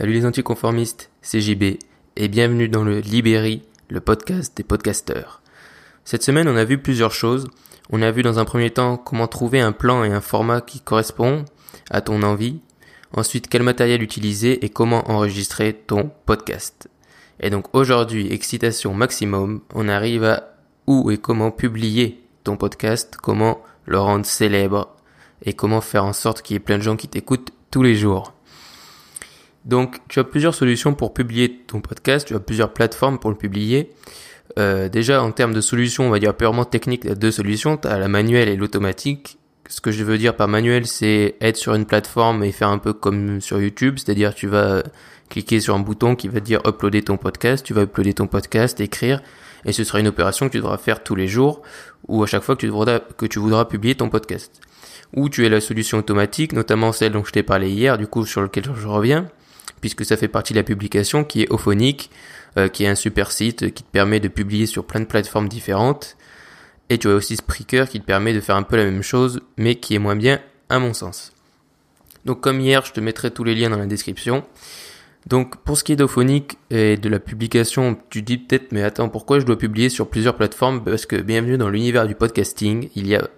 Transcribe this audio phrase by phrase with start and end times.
[0.00, 1.76] Salut les anticonformistes, c'est JB
[2.16, 3.60] et bienvenue dans le Libéry,
[3.90, 5.42] le podcast des podcasteurs.
[6.06, 7.48] Cette semaine, on a vu plusieurs choses.
[7.90, 10.80] On a vu dans un premier temps comment trouver un plan et un format qui
[10.80, 11.44] correspond
[11.90, 12.60] à ton envie.
[13.12, 16.88] Ensuite, quel matériel utiliser et comment enregistrer ton podcast.
[17.38, 20.54] Et donc aujourd'hui, excitation maximum, on arrive à
[20.86, 24.96] où et comment publier ton podcast, comment le rendre célèbre
[25.42, 27.96] et comment faire en sorte qu'il y ait plein de gens qui t'écoutent tous les
[27.96, 28.32] jours.
[29.64, 33.36] Donc, tu as plusieurs solutions pour publier ton podcast, tu as plusieurs plateformes pour le
[33.36, 33.90] publier.
[34.58, 37.30] Euh, déjà, en termes de solutions, on va dire purement technique, il y a deux
[37.30, 37.76] solutions.
[37.76, 39.38] Tu as la manuelle et l'automatique.
[39.68, 42.78] Ce que je veux dire par manuel, c'est être sur une plateforme et faire un
[42.78, 44.82] peu comme sur YouTube, c'est-à-dire tu vas
[45.28, 48.80] cliquer sur un bouton qui va dire uploader ton podcast, tu vas uploader ton podcast,
[48.80, 49.22] écrire,
[49.64, 51.62] et ce sera une opération que tu devras faire tous les jours
[52.08, 54.60] ou à chaque fois que tu voudras, que tu voudras publier ton podcast.
[55.14, 58.26] Ou tu as la solution automatique, notamment celle dont je t'ai parlé hier, du coup
[58.26, 59.28] sur lequel je reviens,
[59.80, 62.10] puisque ça fait partie de la publication qui est Ophonic,
[62.56, 65.48] euh, qui est un super site qui te permet de publier sur plein de plateformes
[65.48, 66.16] différentes.
[66.88, 69.40] Et tu as aussi Spreaker qui te permet de faire un peu la même chose,
[69.56, 71.32] mais qui est moins bien à mon sens.
[72.24, 74.44] Donc comme hier, je te mettrai tous les liens dans la description.
[75.26, 79.08] Donc pour ce qui est d'Ophonic et de la publication, tu dis peut-être mais attends
[79.08, 80.82] pourquoi je dois publier sur plusieurs plateformes?
[80.82, 83.28] Parce que bienvenue dans l'univers du podcasting, il y a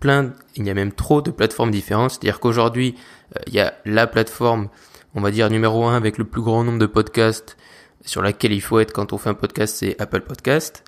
[0.00, 2.12] plein, il y a même trop de plateformes différentes.
[2.12, 2.94] C'est-à-dire qu'aujourd'hui,
[3.36, 4.68] euh, il y a la plateforme
[5.14, 7.56] on va dire numéro un avec le plus grand nombre de podcasts
[8.04, 10.84] sur laquelle il faut être quand on fait un podcast, c'est Apple Podcast.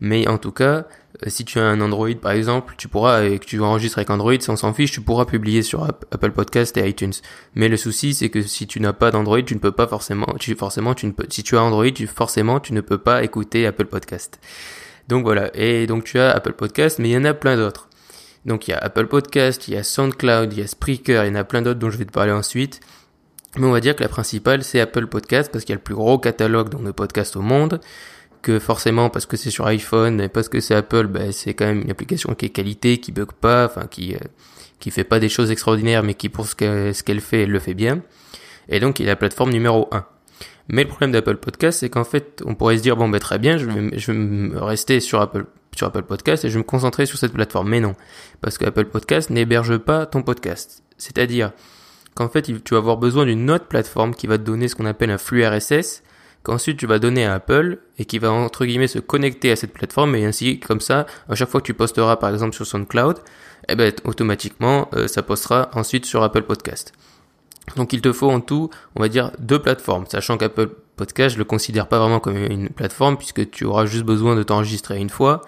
[0.00, 0.86] Mais en tout cas,
[1.24, 4.10] euh, si tu as un Android par exemple, tu pourras, et que tu enregistres avec
[4.10, 7.12] Android, si on s'en fiche, tu pourras publier sur Apple Podcast et iTunes.
[7.54, 10.26] Mais le souci, c'est que si tu n'as pas d'Android, tu ne peux pas forcément,
[10.38, 13.66] tu, forcément, tu ne peux, si tu as Android, forcément, tu ne peux pas écouter
[13.66, 14.40] Apple Podcast.
[15.08, 15.50] Donc voilà.
[15.54, 17.88] Et donc tu as Apple Podcast, mais il y en a plein d'autres.
[18.46, 21.28] Donc il y a Apple Podcast, il y a SoundCloud, il y a Spreaker, il
[21.28, 22.80] y en a plein d'autres dont je vais te parler ensuite.
[23.56, 25.82] Mais on va dire que la principale, c'est Apple Podcast parce qu'il y a le
[25.82, 27.80] plus gros catalogue de podcasts au monde.
[28.42, 31.66] Que forcément, parce que c'est sur iPhone et parce que c'est Apple, ben, c'est quand
[31.66, 34.18] même une application qui est qualité, qui bug pas, enfin, qui, euh,
[34.78, 37.74] qui fait pas des choses extraordinaires, mais qui pour ce qu'elle fait, elle le fait
[37.74, 38.00] bien.
[38.68, 40.06] Et donc, il est la plateforme numéro 1.
[40.68, 43.38] Mais le problème d'Apple Podcast, c'est qu'en fait, on pourrait se dire, bon, ben, très
[43.38, 45.44] bien, je vais, je vais rester sur Apple,
[45.76, 47.68] sur Apple Podcast et je vais me concentrer sur cette plateforme.
[47.68, 47.94] Mais non.
[48.40, 50.82] Parce que Apple Podcast n'héberge pas ton podcast.
[50.96, 51.52] C'est-à-dire,
[52.20, 54.84] qu'en fait tu vas avoir besoin d'une autre plateforme qui va te donner ce qu'on
[54.84, 56.02] appelle un flux RSS,
[56.42, 59.72] qu'ensuite tu vas donner à Apple et qui va entre guillemets se connecter à cette
[59.72, 63.20] plateforme et ainsi comme ça à chaque fois que tu posteras par exemple sur SoundCloud,
[63.68, 66.92] eh ben automatiquement euh, ça postera ensuite sur Apple Podcast.
[67.76, 71.38] Donc il te faut en tout, on va dire deux plateformes, sachant qu'Apple Podcast je
[71.38, 75.08] le considère pas vraiment comme une plateforme puisque tu auras juste besoin de t'enregistrer une
[75.08, 75.40] fois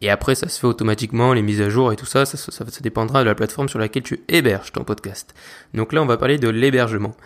[0.00, 3.22] et après, ça se fait automatiquement, les mises à jour et tout ça, ça, dépendra
[3.22, 5.34] de la plateforme sur laquelle tu héberges ton podcast.
[5.72, 7.16] Donc là, on va parler de l'hébergement.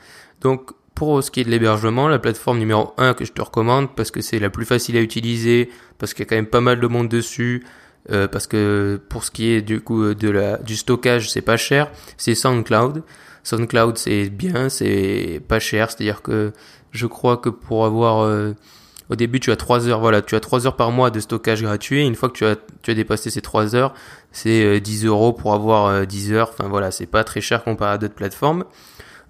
[0.40, 3.94] Donc, pour ce qui est de l'hébergement, la plateforme numéro 1 que je te recommande,
[3.96, 6.60] parce que c'est la plus facile à utiliser, parce qu'il y a quand même pas
[6.60, 7.64] mal de monde dessus,
[8.10, 11.56] euh, parce que pour ce qui est du coup de la, du stockage, c'est pas
[11.56, 13.02] cher, c'est SoundCloud.
[13.42, 16.52] SoundCloud, c'est bien, c'est pas cher, c'est-à-dire que
[16.92, 18.20] je crois que pour avoir...
[18.20, 18.54] Euh,
[19.10, 21.62] au début, tu as 3 heures, voilà, tu as 3 heures par mois de stockage
[21.62, 22.06] gratuit.
[22.06, 23.92] Une fois que tu as, tu as dépassé ces 3 heures,
[24.30, 26.50] c'est 10 euh, euros pour avoir 10 euh, heures.
[26.52, 28.64] Enfin voilà, c'est pas très cher comparé à d'autres plateformes.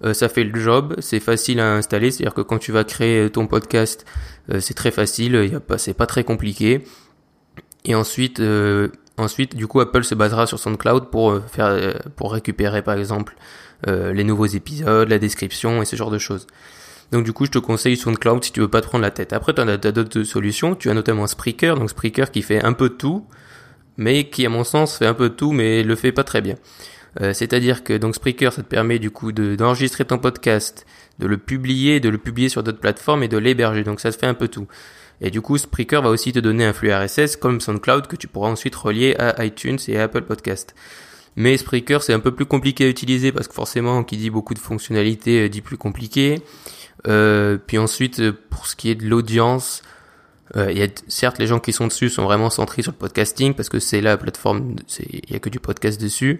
[0.03, 3.29] Euh, ça fait le job, c'est facile à installer, c'est-à-dire que quand tu vas créer
[3.31, 4.05] ton podcast,
[4.59, 6.83] c'est très facile, y a pas, c'est pas très compliqué.
[7.85, 8.41] Et ensuite,
[9.17, 13.35] ensuite, du coup, Apple se basera sur SoundCloud pour faire, pour récupérer par exemple
[13.87, 16.47] les nouveaux épisodes, la description et ce genre de choses.
[17.11, 19.33] Donc du coup, je te conseille SoundCloud si tu veux pas te prendre la tête.
[19.33, 20.75] Après, tu as, d'autres solutions.
[20.75, 23.25] Tu as notamment Spreaker, donc Spreaker qui fait un peu tout,
[23.97, 26.55] mais qui à mon sens fait un peu tout, mais le fait pas très bien.
[27.19, 30.85] Euh, c'est-à-dire que donc Spreaker, ça te permet du coup d'enregistrer ton podcast,
[31.19, 33.83] de le publier, de le publier sur d'autres plateformes et de l'héberger.
[33.83, 34.67] Donc ça te fait un peu tout.
[35.19, 38.27] Et du coup, Spreaker va aussi te donner un flux RSS comme SoundCloud que tu
[38.27, 40.73] pourras ensuite relier à iTunes et Apple Podcast.
[41.35, 44.53] Mais Spreaker, c'est un peu plus compliqué à utiliser parce que forcément, qui dit beaucoup
[44.53, 46.41] de fonctionnalités, euh, dit plus compliqué.
[47.07, 49.81] Euh, puis ensuite, euh, pour ce qui est de l'audience,
[50.57, 53.53] euh, y a certes les gens qui sont dessus sont vraiment centrés sur le podcasting
[53.53, 56.39] parce que c'est la plateforme, il y a que du podcast dessus.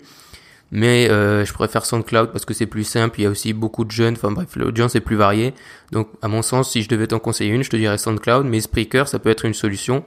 [0.73, 3.19] Mais euh, je préfère SoundCloud parce que c'est plus simple.
[3.19, 4.13] Il y a aussi beaucoup de jeunes.
[4.13, 5.53] Enfin bref, l'audience est plus variée.
[5.91, 8.45] Donc à mon sens, si je devais t'en conseiller une, je te dirais SoundCloud.
[8.45, 10.05] Mais Spreaker, ça peut être une solution.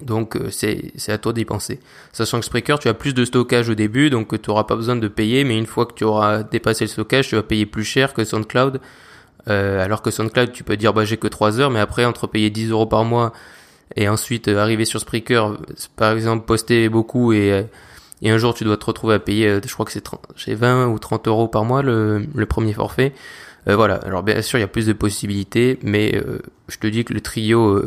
[0.00, 1.78] Donc c'est c'est à toi d'y penser.
[2.12, 4.96] Sachant que Spreaker, tu as plus de stockage au début, donc tu n'auras pas besoin
[4.96, 5.44] de payer.
[5.44, 8.24] Mais une fois que tu auras dépassé le stockage, tu vas payer plus cher que
[8.24, 8.80] SoundCloud
[9.48, 12.26] euh, alors que SoundCloud, tu peux dire bah j'ai que 3 heures, mais après entre
[12.26, 13.32] payer 10 euros par mois
[13.94, 15.56] et ensuite euh, arriver sur Spreaker,
[15.94, 17.62] par exemple poster beaucoup et euh,
[18.22, 20.98] et un jour tu dois te retrouver à payer, je crois que c'est 20 ou
[20.98, 23.12] 30 euros par mois le, le premier forfait.
[23.66, 23.96] voilà.
[23.96, 26.18] Alors bien sûr, il y a plus de possibilités, mais
[26.68, 27.84] je te dis que le trio,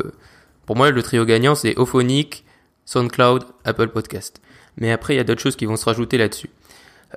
[0.66, 2.44] pour moi, le trio gagnant, c'est Ophonic,
[2.84, 4.40] SoundCloud, Apple Podcast.
[4.76, 6.50] Mais après, il y a d'autres choses qui vont se rajouter là-dessus.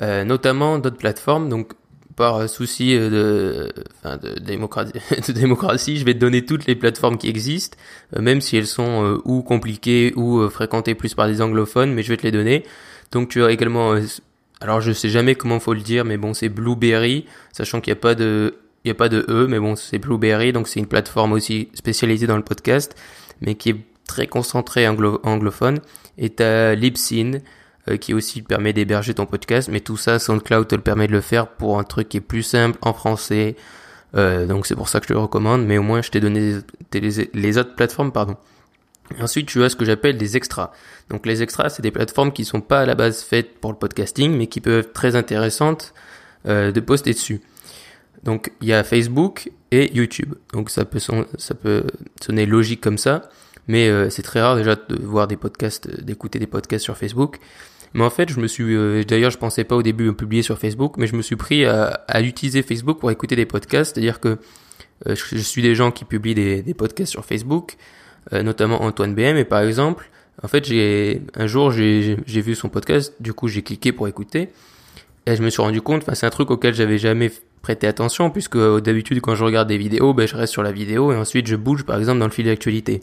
[0.01, 1.49] notamment d'autres plateformes.
[1.49, 1.73] Donc
[2.15, 7.77] par souci de, enfin de, démocratie, je vais te donner toutes les plateformes qui existent,
[8.15, 11.93] euh, même si elles sont euh, ou compliquées ou euh, fréquentées plus par des anglophones,
[11.93, 12.63] mais je vais te les donner.
[13.11, 13.95] Donc tu as également,
[14.61, 17.97] alors je sais jamais comment faut le dire, mais bon c'est Blueberry, sachant qu'il n'y
[17.97, 20.79] a pas de, il y a pas de e, mais bon c'est Blueberry, donc c'est
[20.79, 22.95] une plateforme aussi spécialisée dans le podcast,
[23.41, 23.77] mais qui est
[24.07, 25.79] très concentrée anglophone.
[26.17, 27.39] Et t'as Libsyn, euh,
[27.99, 29.69] qui aussi permet d'héberger ton podcast.
[29.71, 32.21] Mais tout ça, SoundCloud te le permet de le faire pour un truc qui est
[32.21, 33.55] plus simple en français.
[34.15, 35.65] Euh, donc c'est pour ça que je te le recommande.
[35.65, 36.59] Mais au moins, je t'ai donné
[36.93, 38.37] les, autres plateformes, pardon.
[39.19, 40.71] ensuite, tu as ce que j'appelle des extras.
[41.09, 43.77] Donc les extras, c'est des plateformes qui sont pas à la base faites pour le
[43.77, 45.93] podcasting, mais qui peuvent être très intéressantes
[46.47, 47.41] euh, de poster dessus.
[48.23, 50.35] Donc il y a Facebook et YouTube.
[50.53, 51.83] Donc ça peut, ça peut
[52.21, 53.29] sonner logique comme ça,
[53.67, 57.39] mais euh, c'est très rare déjà de voir des podcasts, d'écouter des podcasts sur Facebook.
[57.93, 60.57] Mais en fait, je me suis, euh, d'ailleurs, je pensais pas au début publier sur
[60.57, 63.93] Facebook, mais je me suis pris à, utiliser Facebook pour écouter des podcasts.
[63.93, 64.39] C'est-à-dire que
[65.07, 67.77] euh, je, suis des gens qui publient des, des podcasts sur Facebook,
[68.33, 69.37] euh, notamment Antoine BM.
[69.37, 70.09] Et par exemple,
[70.41, 74.49] en fait, j'ai un jour j'ai vu son podcast, du coup j'ai cliqué pour écouter,
[75.25, 77.31] et je me suis rendu compte, enfin c'est un truc auquel j'avais jamais
[77.61, 81.13] prêté attention, puisque d'habitude quand je regarde des vidéos, ben je reste sur la vidéo
[81.13, 83.01] et ensuite je bouge par exemple dans le fil d'actualité.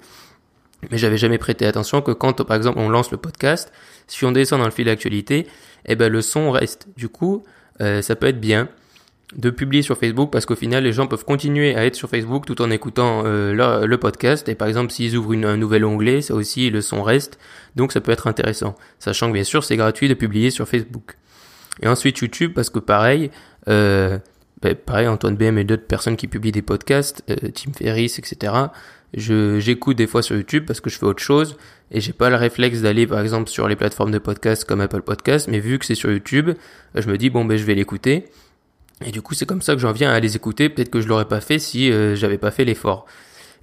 [0.90, 3.72] Mais j'avais jamais prêté attention que quand, par exemple, on lance le podcast,
[4.06, 5.46] si on descend dans le fil d'actualité,
[5.86, 6.88] eh ben le son reste.
[6.96, 7.44] Du coup,
[7.80, 8.68] euh, ça peut être bien
[9.36, 12.46] de publier sur Facebook parce qu'au final, les gens peuvent continuer à être sur Facebook
[12.46, 14.48] tout en écoutant euh, le, podcast.
[14.48, 17.38] Et par exemple, s'ils ouvrent un nouvel onglet, ça aussi, le son reste.
[17.76, 18.74] Donc, ça peut être intéressant.
[18.98, 21.16] Sachant que bien sûr, c'est gratuit de publier sur Facebook.
[21.82, 23.30] Et ensuite YouTube parce que pareil,
[23.68, 24.18] euh,
[24.60, 28.52] ben, pareil Antoine BM et d'autres personnes qui publient des podcasts, euh, Tim Ferriss, etc
[29.14, 31.56] j'écoute des fois sur YouTube parce que je fais autre chose
[31.90, 35.02] et j'ai pas le réflexe d'aller par exemple sur les plateformes de podcast comme Apple
[35.02, 36.50] Podcast mais vu que c'est sur YouTube
[36.94, 38.26] je me dis bon ben je vais l'écouter.
[39.04, 40.68] Et du coup c'est comme ça que j'en viens à les écouter.
[40.68, 43.06] Peut-être que je l'aurais pas fait si euh, j'avais pas fait l'effort.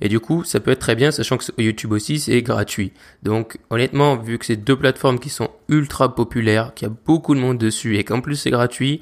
[0.01, 2.91] Et du coup ça peut être très bien sachant que YouTube aussi c'est gratuit.
[3.23, 7.35] Donc honnêtement vu que c'est deux plateformes qui sont ultra populaires qu'il y a beaucoup
[7.35, 9.01] de monde dessus et qu'en plus c'est gratuit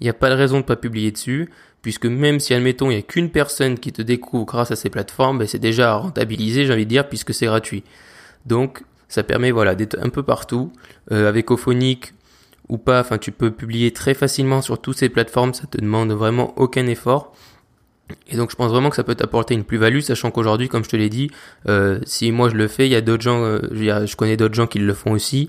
[0.00, 1.48] il n'y a pas de raison de pas publier dessus
[1.82, 4.88] puisque même si admettons il n'y a qu'une personne qui te découvre grâce à ces
[4.88, 7.82] plateformes, ben, c'est déjà rentabilisé, j'ai envie de dire, puisque c'est gratuit.
[8.46, 10.72] Donc ça permet voilà d'être un peu partout
[11.10, 12.14] euh, avec Ophonic
[12.68, 13.00] ou pas.
[13.00, 16.86] Enfin, tu peux publier très facilement sur toutes ces plateformes, ça te demande vraiment aucun
[16.86, 17.34] effort.
[18.28, 20.88] Et donc je pense vraiment que ça peut t'apporter une plus-value, sachant qu'aujourd'hui, comme je
[20.88, 21.30] te l'ai dit,
[21.66, 24.54] euh, si moi je le fais, il y a d'autres gens, euh, je connais d'autres
[24.54, 25.48] gens qui le font aussi,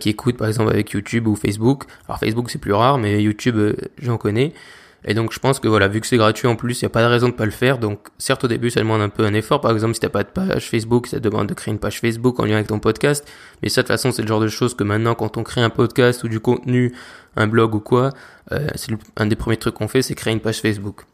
[0.00, 1.84] qui écoutent par exemple avec YouTube ou Facebook.
[2.08, 3.56] Alors Facebook c'est plus rare, mais YouTube
[3.98, 4.52] j'en connais.
[5.04, 6.90] Et donc je pense que voilà, vu que c'est gratuit en plus, il n'y a
[6.90, 7.78] pas de raison de pas le faire.
[7.78, 9.60] Donc certes au début ça demande un peu un effort.
[9.60, 12.00] Par exemple si t'as pas de page Facebook, ça te demande de créer une page
[12.00, 13.26] Facebook en lien avec ton podcast.
[13.62, 15.62] Mais ça de toute façon c'est le genre de choses que maintenant quand on crée
[15.62, 16.92] un podcast ou du contenu,
[17.36, 18.10] un blog ou quoi,
[18.52, 21.04] euh, c'est un des premiers trucs qu'on fait, c'est créer une page Facebook.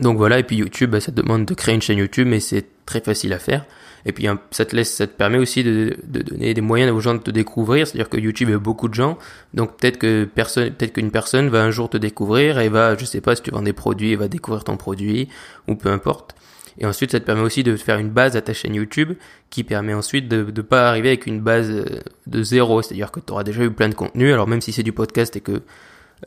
[0.00, 2.40] Donc voilà, et puis YouTube, bah, ça te demande de créer une chaîne YouTube, mais
[2.40, 3.64] c'est très facile à faire.
[4.04, 7.00] Et puis ça te laisse, ça te permet aussi de, de donner des moyens aux
[7.00, 7.86] gens de te découvrir.
[7.86, 9.16] C'est-à-dire que YouTube a beaucoup de gens,
[9.54, 13.04] donc peut-être que personne, peut-être qu'une personne va un jour te découvrir et va, je
[13.04, 15.28] sais pas, si tu vends des produits, va découvrir ton produit
[15.68, 16.34] ou peu importe.
[16.78, 19.12] Et ensuite, ça te permet aussi de faire une base à ta chaîne YouTube
[19.50, 21.84] qui permet ensuite de ne pas arriver avec une base euh,
[22.26, 22.82] de zéro.
[22.82, 24.32] C'est-à-dire que tu auras déjà eu plein de contenu.
[24.32, 25.62] Alors même si c'est du podcast et que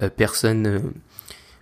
[0.01, 0.79] euh, personne euh,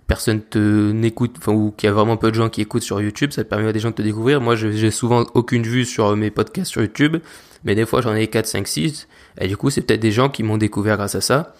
[0.06, 3.32] personne te n'écoute, ou qu'il y a vraiment peu de gens qui écoutent sur YouTube,
[3.32, 4.40] ça te permet à des gens de te découvrir.
[4.40, 7.16] Moi, j'ai souvent aucune vue sur mes podcasts sur YouTube,
[7.64, 9.08] mais des fois j'en ai 4, 5, 6,
[9.40, 11.54] et du coup, c'est peut-être des gens qui m'ont découvert grâce à ça.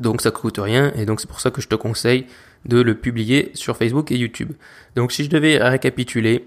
[0.00, 2.26] Donc ça coûte rien, et donc c'est pour ça que je te conseille
[2.64, 4.52] de le publier sur Facebook et YouTube.
[4.96, 6.46] Donc si je devais récapituler,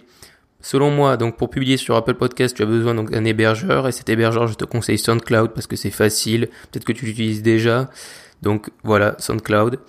[0.61, 4.09] selon moi, donc pour publier sur Apple Podcast, tu as besoin d'un hébergeur, et cet
[4.09, 7.89] hébergeur, je te conseille SoundCloud parce que c'est facile, peut-être que tu l'utilises déjà.
[8.41, 9.79] Donc voilà, SoundCloud.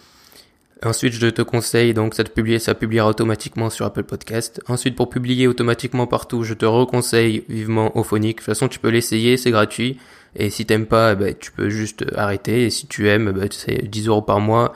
[0.84, 4.60] Ensuite, je te conseille, donc ça te publie, ça publiera automatiquement sur Apple Podcast.
[4.68, 8.36] Ensuite, pour publier automatiquement partout, je te reconseille vivement Ophonic.
[8.36, 9.98] De toute façon, tu peux l'essayer, c'est gratuit.
[10.34, 12.66] Et si t'aimes pas, ben, tu peux juste arrêter.
[12.66, 14.74] Et si tu aimes, ben, c'est 10 euros par mois.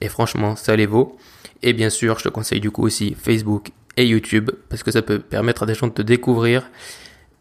[0.00, 1.18] Et franchement, ça les vaut.
[1.62, 5.02] Et bien sûr, je te conseille du coup aussi Facebook et YouTube, parce que ça
[5.02, 6.70] peut permettre à des gens de te découvrir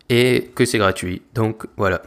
[0.10, 1.22] et que c'est gratuit.
[1.34, 2.02] Donc voilà.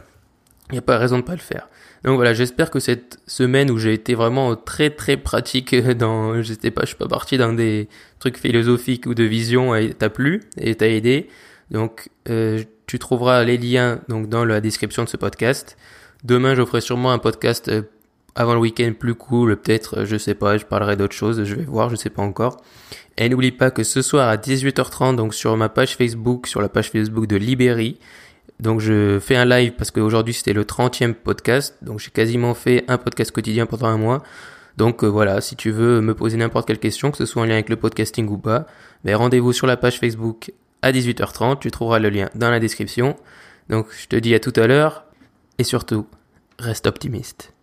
[0.69, 1.69] Il n'y a pas raison de pas le faire.
[2.03, 6.53] Donc voilà, j'espère que cette semaine où j'ai été vraiment très très pratique dans, je
[6.53, 7.87] sais pas, je suis pas parti dans des
[8.19, 11.29] trucs philosophiques ou de vision, t'a plu et t'a aidé.
[11.71, 15.77] Donc euh, tu trouveras les liens donc dans la description de ce podcast.
[16.23, 17.83] Demain, je ferai sûrement un podcast euh,
[18.35, 21.63] avant le week-end plus cool, peut-être, je sais pas, je parlerai d'autres choses, je vais
[21.63, 22.57] voir, je sais pas encore.
[23.17, 26.67] Et n'oublie pas que ce soir à 18h30, donc sur ma page Facebook, sur la
[26.67, 27.97] page Facebook de Libéry,
[28.59, 32.85] donc je fais un live parce qu'aujourd'hui c'était le 30e podcast, donc j'ai quasiment fait
[32.87, 34.23] un podcast quotidien pendant un mois.
[34.77, 37.45] Donc euh, voilà, si tu veux me poser n'importe quelle question, que ce soit en
[37.45, 38.65] lien avec le podcasting ou pas,
[39.03, 43.15] ben rendez-vous sur la page Facebook à 18h30, tu trouveras le lien dans la description.
[43.69, 45.05] Donc je te dis à tout à l'heure
[45.57, 46.05] et surtout,
[46.59, 47.54] reste optimiste.